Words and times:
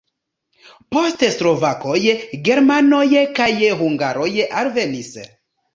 Poste 0.95 1.29
slovakoj, 1.35 1.99
germanoj 2.49 3.05
kaj 3.39 3.53
hungaroj 3.85 4.31
alvenis. 4.65 5.19